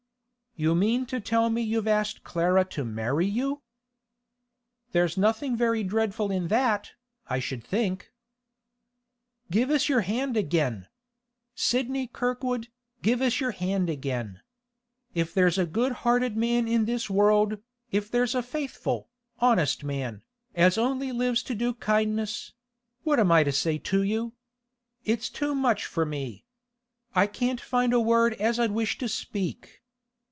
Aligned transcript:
'You 0.57 0.75
mean 0.75 1.05
to 1.05 1.21
tell 1.21 1.49
me 1.49 1.61
you've 1.61 1.87
asked 1.87 2.25
Clara 2.25 2.65
to 2.65 2.83
marry 2.83 3.25
you?' 3.25 3.61
'There's 4.91 5.15
nothing 5.15 5.55
very 5.55 5.81
dreadful 5.81 6.29
in 6.29 6.49
that, 6.49 6.91
I 7.27 7.39
should 7.39 7.63
think.' 7.63 8.11
'Give 9.49 9.69
us 9.69 9.87
your 9.87 10.01
hand 10.01 10.35
again! 10.35 10.89
Sidney 11.55 12.05
Kirkwood, 12.05 12.67
give 13.01 13.21
us 13.21 13.39
your 13.39 13.51
hand 13.51 13.89
again! 13.89 14.41
If 15.15 15.33
there's 15.33 15.57
a 15.57 15.65
good 15.65 15.93
hearted 16.03 16.35
man 16.35 16.67
in 16.67 16.83
this 16.83 17.09
world, 17.09 17.59
if 17.89 18.11
there's 18.11 18.35
a 18.35 18.43
faithful, 18.43 19.07
honest 19.39 19.85
man, 19.85 20.21
as 20.53 20.77
only 20.77 21.13
lives 21.13 21.43
to 21.43 21.55
do 21.55 21.73
kindness—What 21.75 23.21
am 23.21 23.31
I 23.31 23.45
to 23.45 23.53
say 23.53 23.77
to 23.77 24.03
you? 24.03 24.33
It's 25.05 25.29
too 25.29 25.55
much 25.55 25.85
for 25.85 26.05
me. 26.05 26.43
I 27.15 27.25
can't 27.25 27.61
find 27.61 27.93
a 27.93 28.01
word 28.01 28.33
as 28.33 28.59
I'd 28.59 28.71
wish 28.71 28.97
to 28.97 29.07
speak. 29.07 29.77